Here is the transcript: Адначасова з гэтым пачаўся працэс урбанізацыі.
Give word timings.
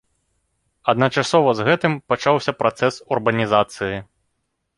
Адначасова 0.93 1.53
з 1.59 1.67
гэтым 1.67 1.93
пачаўся 2.15 2.51
працэс 2.63 2.99
урбанізацыі. 3.17 3.97